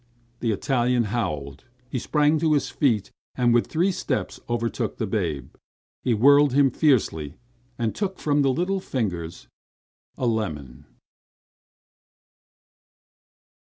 The 0.39 0.49
Italian 0.51 1.03
howled. 1.13 1.65
He 1.87 1.99
sprang 1.99 2.39
to 2.39 2.53
his 2.53 2.71
feet, 2.71 3.11
and 3.35 3.53
with 3.53 3.67
three 3.67 3.91
steps 3.91 4.39
overtook 4.49 4.97
the 4.97 5.05
babe. 5.05 5.53
He 6.01 6.15
whirled 6.15 6.53
him 6.53 6.71
fiercely, 6.71 7.35
and 7.77 7.93
took 7.93 8.17
from 8.17 8.41
the 8.41 8.49
little 8.51 8.79
fingers 8.79 9.47
a 10.17 10.25
lemon. 10.25 10.87